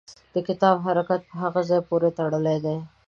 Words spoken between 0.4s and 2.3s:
کتاب حرکت په هغه ځای پورې